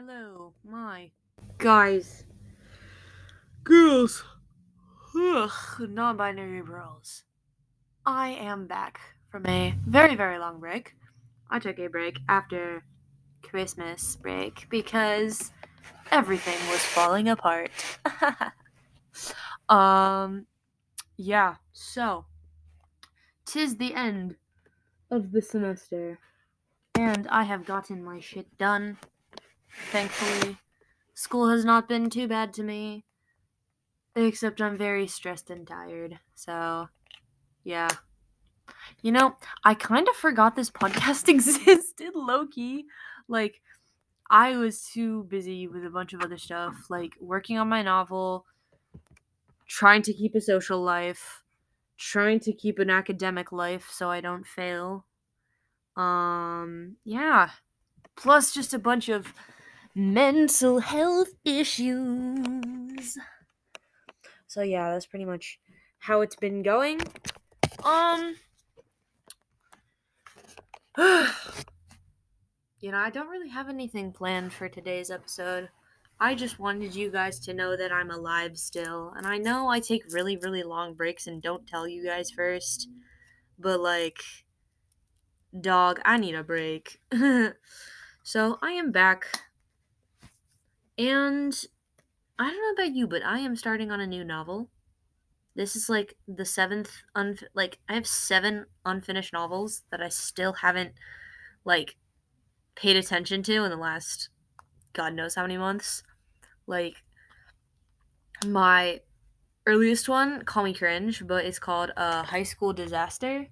[0.00, 1.10] Hello, my
[1.58, 2.24] guys,
[3.64, 4.22] girls,
[5.20, 7.24] ugh, non-binary girls.
[8.06, 10.94] I am back from a very, very long break.
[11.50, 12.84] I took a break after
[13.42, 15.50] Christmas break because
[16.12, 17.72] everything was falling apart.
[19.68, 20.46] um,
[21.16, 21.56] yeah.
[21.72, 22.26] So,
[23.44, 24.36] tis the end
[25.10, 26.20] of the semester,
[26.94, 28.98] and I have gotten my shit done.
[29.90, 30.56] Thankfully,
[31.14, 33.04] school has not been too bad to me,
[34.14, 36.18] except I'm very stressed and tired.
[36.34, 36.88] So,
[37.64, 37.88] yeah.
[39.02, 42.84] You know, I kind of forgot this podcast existed, lowkey.
[43.28, 43.60] Like,
[44.30, 48.44] I was too busy with a bunch of other stuff, like working on my novel,
[49.66, 51.42] trying to keep a social life,
[51.96, 55.06] trying to keep an academic life so I don't fail.
[55.96, 57.50] Um, yeah.
[58.16, 59.32] Plus, just a bunch of
[59.94, 63.18] mental health issues.
[64.46, 65.58] So, yeah, that's pretty much
[65.98, 67.00] how it's been going.
[67.84, 68.34] Um,
[72.80, 75.68] you know, I don't really have anything planned for today's episode.
[76.20, 79.12] I just wanted you guys to know that I'm alive still.
[79.16, 82.88] And I know I take really, really long breaks and don't tell you guys first.
[83.58, 84.18] But, like,
[85.60, 87.00] dog, I need a break.
[88.22, 89.26] so, I am back.
[90.98, 91.64] And
[92.38, 94.70] I don't know about you, but I am starting on a new novel.
[95.54, 100.54] This is like the seventh un like I have seven unfinished novels that I still
[100.54, 100.94] haven't
[101.64, 101.96] like
[102.76, 104.30] paid attention to in the last
[104.94, 106.02] god knows how many months.
[106.66, 107.04] Like
[108.46, 109.00] my
[109.66, 113.48] earliest one, call me cringe, but it's called uh, High School Disaster.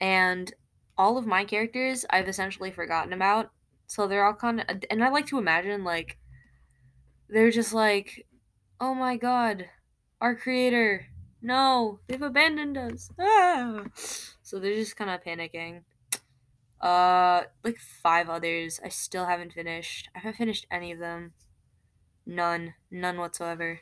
[0.00, 0.52] And
[0.96, 3.52] all of my characters I've essentially forgotten about.
[3.86, 6.18] So they're all kind of and I like to imagine like
[7.28, 8.26] they're just like,
[8.80, 9.68] "Oh my god,
[10.20, 11.06] our creator.
[11.42, 13.84] No, they've abandoned us." Ah.
[14.42, 15.82] So they're just kind of panicking.
[16.80, 20.08] Uh, like five others I still haven't finished.
[20.14, 21.32] I haven't finished any of them.
[22.24, 22.74] None.
[22.90, 23.80] None whatsoever.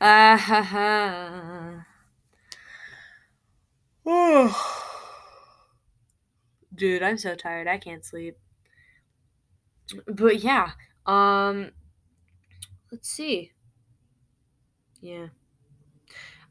[0.00, 1.86] Ah ha ha.
[4.06, 4.90] Oh.
[6.74, 7.66] Dude, I'm so tired.
[7.68, 8.36] I can't sleep.
[10.06, 10.72] But yeah,
[11.06, 11.70] um
[12.90, 13.52] let's see.
[15.00, 15.28] Yeah.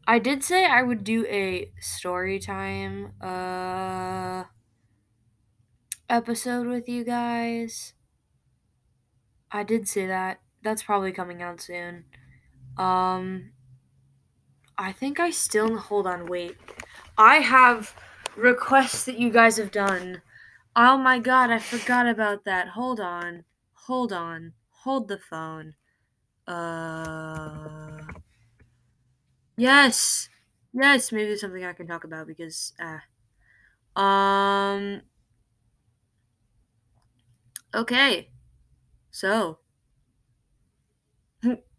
[0.06, 4.44] I did say I would do a story time uh
[6.10, 7.94] episode with you guys.
[9.52, 10.42] I did say that.
[10.62, 12.06] That's probably coming out soon.
[12.78, 13.52] Um
[14.78, 16.58] I think I still hold on, wait.
[17.18, 17.96] I have
[18.36, 20.22] requests that you guys have done.
[20.76, 22.70] Oh my god, I forgot about that.
[22.70, 23.46] Hold on.
[23.88, 24.54] Hold on.
[24.84, 25.76] Hold the phone.
[26.48, 28.00] Uh
[29.58, 30.30] Yes.
[30.74, 33.00] Yes, maybe it's something I can talk about because uh
[34.00, 35.02] um
[37.76, 38.30] Okay.
[39.12, 39.60] So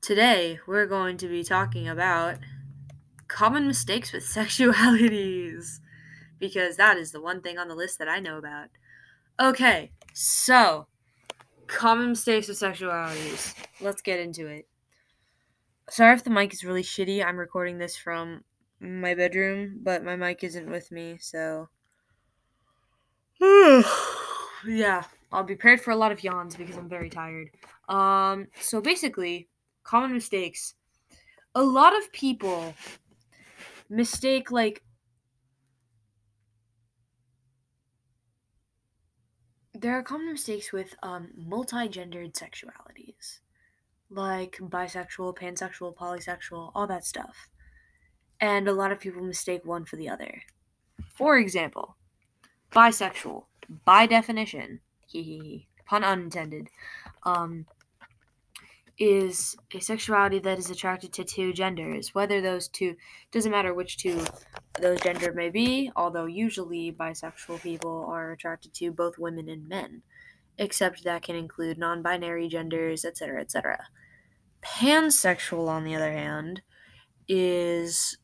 [0.00, 2.36] today we're going to be talking about
[3.28, 5.80] common mistakes with sexualities
[6.38, 8.68] because that is the one thing on the list that I know about.
[9.40, 10.88] Okay, so
[11.74, 13.54] common mistakes with sexualities.
[13.80, 14.68] Let's get into it.
[15.90, 17.24] Sorry if the mic is really shitty.
[17.24, 18.44] I'm recording this from
[18.80, 21.68] my bedroom, but my mic isn't with me, so
[24.66, 25.02] yeah,
[25.32, 27.50] I'll be prepared for a lot of yawns because I'm very tired.
[27.88, 29.48] Um, so basically,
[29.82, 30.74] common mistakes.
[31.54, 32.74] A lot of people
[33.90, 34.82] mistake like
[39.74, 43.40] there are common mistakes with um, multi-gendered sexualities
[44.10, 47.48] like bisexual pansexual polysexual all that stuff.
[48.40, 50.42] And a lot of people mistake one for the other.
[51.14, 51.96] For example
[52.72, 53.44] bisexual
[53.84, 56.68] by definition hee pun unintended
[57.24, 57.66] um,
[58.98, 62.96] is a sexuality that is attracted to two genders, whether those two
[63.32, 64.24] doesn't matter which two
[64.80, 70.02] those gender may be, although usually bisexual people are attracted to both women and men,
[70.58, 73.86] except that can include non-binary genders, etc., etc.
[74.62, 76.62] Pansexual, on the other hand,
[77.28, 78.18] is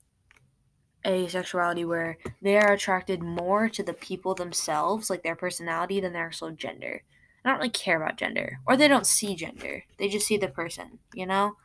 [1.05, 6.13] a sexuality where they are attracted more to the people themselves, like their personality, than
[6.13, 7.03] their actual gender.
[7.45, 9.85] I don't really care about gender, or they don't see gender.
[9.97, 11.57] They just see the person, you know?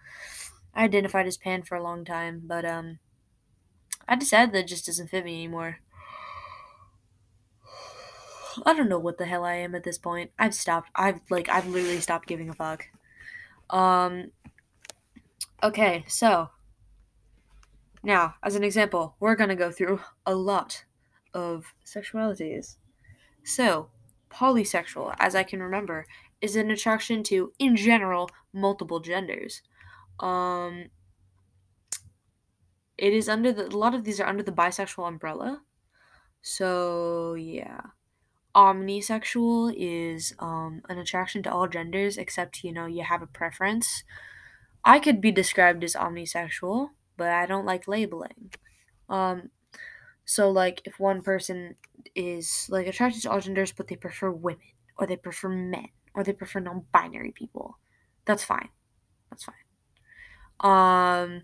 [0.74, 3.00] I identified as pan for a long time, but um
[4.08, 5.80] I decided that just doesn't fit me anymore.
[8.66, 10.32] I don't know what the hell I am at this point.
[10.40, 10.90] I've stopped.
[10.96, 12.86] I've like I've literally stopped giving a fuck.
[13.70, 14.32] Um
[15.64, 16.50] okay, so
[18.06, 20.86] now, as an example, we're going to go through a lot
[21.34, 22.76] of sexualities.
[23.44, 23.90] So,
[24.30, 26.06] polysexual, as I can remember,
[26.42, 29.62] is an attraction to in general multiple genders.
[30.20, 30.86] Um
[32.98, 35.62] it is under the a lot of these are under the bisexual umbrella.
[36.42, 37.82] So, yeah
[38.56, 44.04] omnisexual is um, an attraction to all genders except you know you have a preference
[44.86, 48.52] i could be described as omnisexual but i don't like labeling
[49.10, 49.52] um,
[50.26, 51.76] so like if one person
[52.16, 54.62] is like attracted to all genders but they prefer women
[54.98, 57.78] or they prefer men or they prefer non-binary people
[58.26, 58.70] that's fine
[59.30, 59.56] that's fine
[60.60, 61.44] um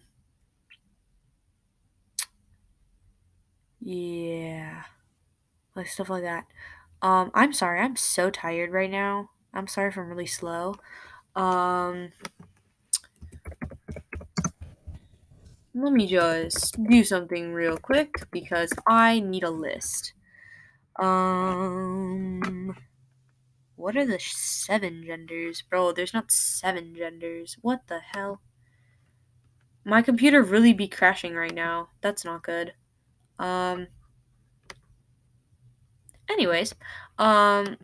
[3.80, 4.84] yeah
[5.76, 6.46] like stuff like that
[7.04, 9.30] um, I'm sorry, I'm so tired right now.
[9.54, 10.78] I'm sorry if I'm really slow.
[11.36, 12.12] Um,
[15.74, 20.14] let me just do something real quick because I need a list.
[21.00, 22.76] Um,
[23.76, 25.62] what are the seven genders?
[25.62, 27.58] Bro, there's not seven genders.
[27.62, 28.42] What the hell?
[29.84, 31.90] My computer really be crashing right now.
[32.02, 32.74] That's not good.
[33.40, 33.88] Um,
[36.30, 36.76] anyways,
[37.18, 37.78] um,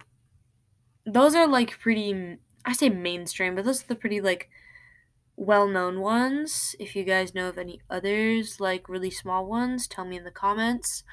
[1.05, 2.37] those are like pretty.
[2.65, 4.49] I say mainstream, but those are the pretty like
[5.37, 6.75] well-known ones.
[6.79, 10.31] If you guys know of any others, like really small ones, tell me in the
[10.31, 11.03] comments.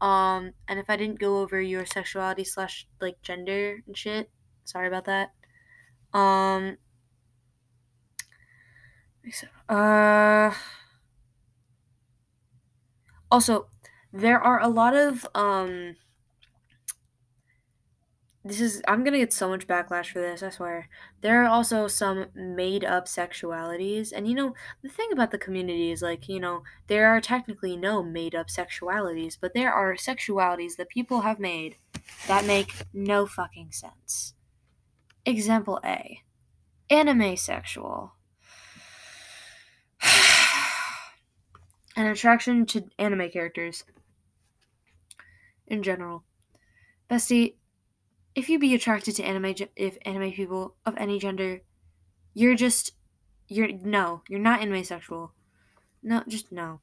[0.00, 4.30] Um, and if I didn't go over your sexuality slash like gender and shit,
[4.64, 5.32] sorry about that.
[6.12, 6.76] Um,
[9.68, 10.52] uh,
[13.30, 13.68] also,
[14.12, 15.96] there are a lot of um
[18.44, 20.88] this is I'm gonna get so much backlash for this, I swear.
[21.20, 25.92] There are also some made up sexualities, and you know, the thing about the community
[25.92, 30.76] is like, you know, there are technically no made up sexualities, but there are sexualities
[30.76, 31.76] that people have made
[32.26, 34.34] that make no fucking sense.
[35.24, 36.22] Example A
[36.90, 38.14] anime sexual.
[41.96, 43.84] An attraction to anime characters
[45.68, 46.24] in general.
[47.08, 47.54] Bestie,
[48.34, 51.62] if you be attracted to anime if anime people of any gender,
[52.34, 52.92] you're just
[53.48, 55.32] you're no, you're not anime sexual.
[56.02, 56.80] No, just no.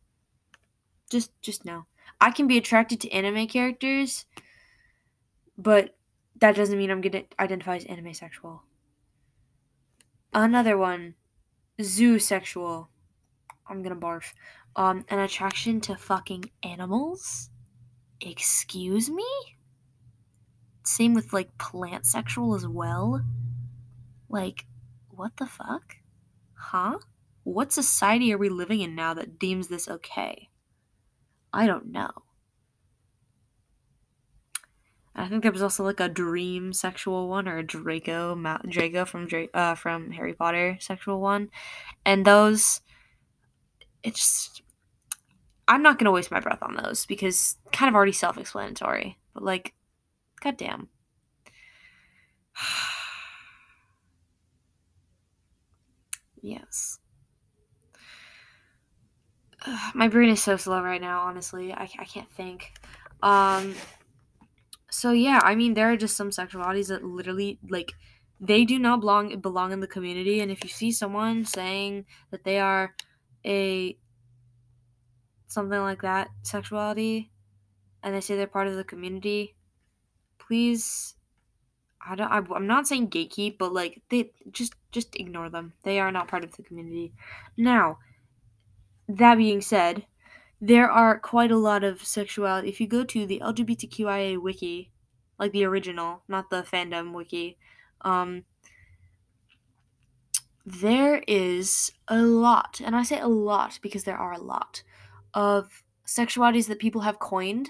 [1.10, 1.86] Just just no.
[2.22, 4.26] I can be attracted to anime characters,
[5.58, 5.96] but
[6.40, 8.64] that doesn't mean I'm gonna identify as anime sexual.
[10.34, 11.16] Another one,
[11.82, 12.90] zoo sexual.
[13.68, 14.34] I'm gonna barf.
[14.76, 17.50] Um, an attraction to fucking animals?
[18.22, 19.26] Excuse me?
[20.90, 23.24] Same with like plant sexual as well.
[24.28, 24.66] Like,
[25.10, 25.98] what the fuck?
[26.56, 26.98] Huh?
[27.44, 30.50] What society are we living in now that deems this okay?
[31.54, 32.10] I don't know.
[35.16, 38.36] I think there was also like a dream sexual one or a Draco
[38.68, 41.50] Draco from uh, from Harry Potter sexual one,
[42.04, 42.82] and those
[44.02, 44.60] it's
[45.68, 49.20] I'm not gonna waste my breath on those because kind of already self-explanatory.
[49.36, 49.74] But like
[50.42, 50.90] God damn.
[56.42, 57.00] yes.
[59.66, 61.74] Ugh, my brain is so slow right now, honestly.
[61.74, 62.74] I, I can't think.
[63.22, 63.76] Um,
[64.90, 67.94] so yeah, I mean, there are just some sexualities that literally, like,
[68.40, 70.40] they do not belong belong in the community.
[70.40, 72.96] And if you see someone saying that they are
[73.46, 73.98] a
[75.48, 77.32] something like that sexuality,
[78.02, 79.56] and they say they're part of the community,
[80.50, 81.16] please
[82.06, 85.74] I don't I, am not saying gatekeep, but like they just just ignore them.
[85.84, 87.14] They are not part of the community.
[87.56, 88.00] Now,
[89.08, 90.06] that being said,
[90.60, 92.70] there are quite a lot of sexuality.
[92.70, 94.92] If you go to the LGBTQIA wiki,
[95.38, 97.58] like the original, not the fandom wiki,
[98.02, 98.46] um,
[100.66, 104.84] there is a lot, and I say a lot because there are a lot
[105.34, 107.70] of sexualities that people have coined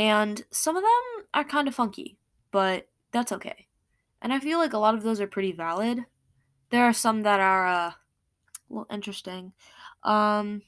[0.00, 2.16] and some of them are kind of funky,
[2.52, 3.66] but that's okay.
[4.22, 6.06] And I feel like a lot of those are pretty valid.
[6.70, 7.96] There are some that are uh, a
[8.70, 9.52] little interesting.
[10.02, 10.62] Um,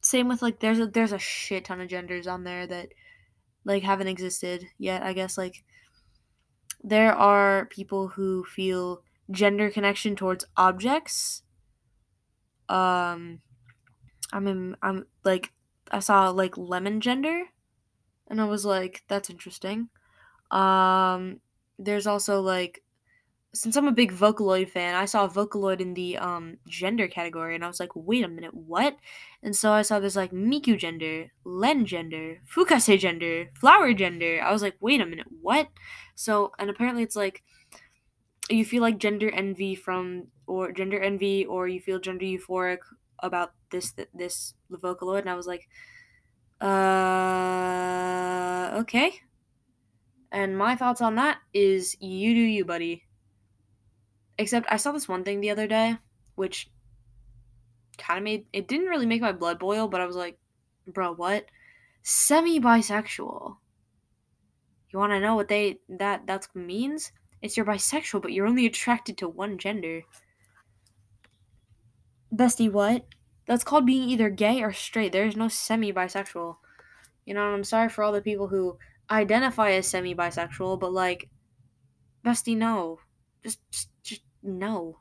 [0.00, 2.88] same with like there's a there's a shit ton of genders on there that
[3.66, 5.02] like haven't existed yet.
[5.02, 5.64] I guess like
[6.82, 11.42] there are people who feel gender connection towards objects.
[12.70, 13.40] Um,
[14.32, 15.52] I mean, I'm like
[15.90, 17.48] I saw like lemon gender
[18.28, 19.88] and I was like, that's interesting.
[20.50, 21.40] Um,
[21.78, 22.82] there's also like
[23.54, 27.64] since I'm a big Vocaloid fan, I saw Vocaloid in the um gender category and
[27.64, 28.96] I was like, wait a minute, what?
[29.42, 34.40] And so I saw this like Miku gender, Len gender, Fukase gender, Flower gender.
[34.42, 35.68] I was like, wait a minute, what?
[36.14, 37.42] So and apparently it's like
[38.50, 42.78] you feel like gender envy from or gender envy or you feel gender euphoric
[43.20, 45.68] about this this Vocaloid and I was like,
[46.60, 47.78] uh
[48.78, 49.20] okay.
[50.30, 53.04] And my thoughts on that is you do you, buddy.
[54.36, 55.96] Except I saw this one thing the other day,
[56.34, 56.70] which
[57.96, 60.38] kind of made it didn't really make my blood boil, but I was like,
[60.86, 61.46] bro, what?
[62.02, 63.56] Semi bisexual.
[64.90, 67.12] You want to know what they that that means?
[67.42, 70.02] It's you're bisexual, but you're only attracted to one gender.
[72.34, 73.06] Bestie, what?
[73.48, 75.10] That's called being either gay or straight.
[75.10, 76.56] There is no semi bisexual.
[77.24, 78.78] You know, I'm sorry for all the people who
[79.10, 81.30] identify as semi bisexual, but like,
[82.24, 83.00] bestie, no.
[83.42, 84.98] Just, just, just no.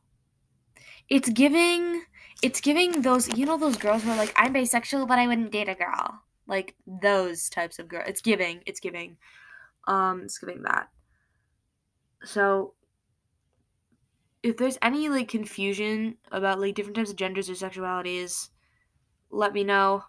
[1.09, 2.03] It's giving
[2.41, 5.51] it's giving those you know those girls who are like, I'm bisexual but I wouldn't
[5.51, 6.21] date a girl.
[6.47, 8.05] Like those types of girls.
[8.07, 9.17] It's giving, it's giving.
[9.87, 10.87] Um, it's giving that.
[12.23, 12.75] So
[14.43, 18.49] if there's any like confusion about like different types of genders or sexualities,
[19.29, 20.03] let me know.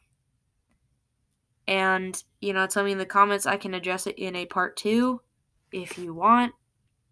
[1.67, 4.77] And, you know, tell me in the comments I can address it in a part
[4.77, 5.21] two
[5.73, 6.53] if you want.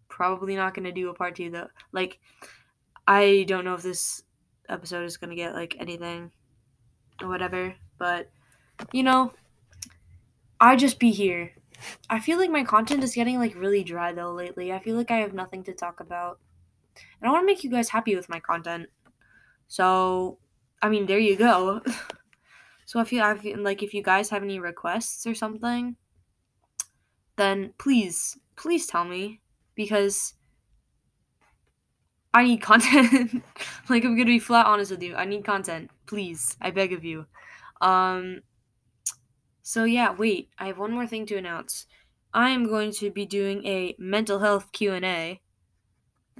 [0.09, 1.67] Probably not gonna do a part two though.
[1.91, 2.19] Like
[3.07, 4.23] I don't know if this
[4.69, 6.31] episode is gonna get like anything
[7.21, 8.29] or whatever, but
[8.91, 9.33] you know,
[10.59, 11.53] I just be here.
[12.09, 14.73] I feel like my content is getting like really dry though lately.
[14.73, 16.39] I feel like I have nothing to talk about.
[17.21, 18.87] And I want to make you guys happy with my content.
[19.67, 20.37] So,
[20.81, 21.81] I mean, there you go.
[22.85, 25.95] so if you have like if you guys have any requests or something,
[27.35, 29.41] then please, please tell me
[29.75, 30.33] because
[32.33, 33.43] I need content.
[33.89, 35.15] like I'm gonna be flat honest with you.
[35.15, 35.89] I need content.
[36.05, 36.55] Please.
[36.61, 37.25] I beg of you.
[37.81, 38.41] Um
[39.63, 40.49] so yeah, wait.
[40.57, 41.87] I have one more thing to announce.
[42.33, 45.41] I am going to be doing a mental health Q&A.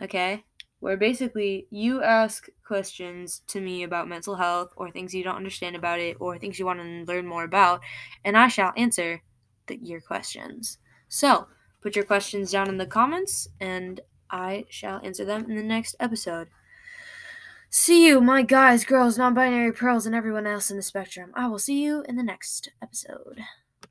[0.01, 0.43] Okay?
[0.79, 5.75] Where basically you ask questions to me about mental health or things you don't understand
[5.75, 7.81] about it or things you want to learn more about
[8.23, 9.23] and I shall answer
[9.65, 10.77] the, your questions.
[11.09, 11.47] So,
[11.81, 15.95] put your questions down in the comments and I shall answer them in the next
[15.99, 16.49] episode.
[17.69, 21.31] See you, my guys, girls, non binary pearls, and everyone else in the spectrum.
[21.35, 23.41] I will see you in the next episode.